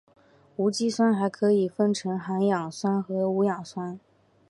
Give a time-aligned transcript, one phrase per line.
[0.55, 3.99] 无机酸还可以分成含氧酸和无氧酸。